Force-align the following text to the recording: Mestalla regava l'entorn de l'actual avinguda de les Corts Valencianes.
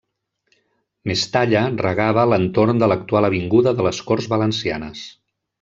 Mestalla 1.11 1.61
regava 1.83 2.25
l'entorn 2.31 2.83
de 2.85 2.91
l'actual 2.93 3.31
avinguda 3.31 3.77
de 3.81 3.89
les 3.89 4.03
Corts 4.11 4.31
Valencianes. 4.37 5.09